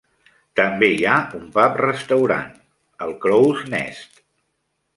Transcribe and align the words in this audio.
També 0.59 0.87
hi 0.93 1.03
ha 1.09 1.17
un 1.41 1.43
pub 1.59 1.77
restaurant, 1.83 2.49
el 3.07 3.15
Crow's 3.27 3.65
Nest. 3.77 4.21